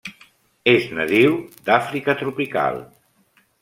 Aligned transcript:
És 0.71 0.87
natiu 1.01 1.37
d'Àfrica 1.69 2.19
tropical. 2.25 2.85